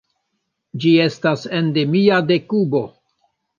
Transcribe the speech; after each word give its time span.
Ĝi 0.85 0.93
estas 1.03 1.45
endemia 1.59 2.19
de 2.33 2.41
Kubo. 2.55 2.85